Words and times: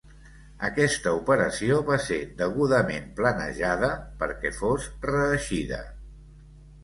Aquesta 0.67 1.11
operació 1.17 1.75
va 1.89 1.97
ser 2.05 2.17
degudament 2.39 3.05
planejada 3.19 3.91
perquè 4.23 4.53
fos 4.61 4.87
reeixida. 5.11 5.83